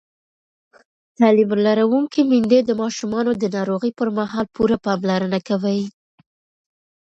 [1.17, 5.81] تعلیم لرونکې میندې د ماشومانو د ناروغۍ پر مهال پوره پاملرنه کوي.